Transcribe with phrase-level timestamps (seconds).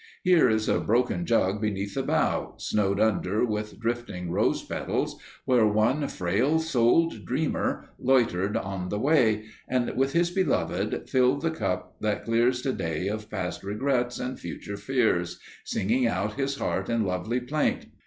[0.23, 5.67] Here is a broken jug beneath the bough, snowed under with drifting rose petals, where
[5.67, 11.97] one frail souled dreamer loitered on the way, and, with his Beloved, filled the cup
[12.01, 17.39] that clears Today of past regrets and future fears, singing out his heart in lovely
[17.39, 17.85] plaint.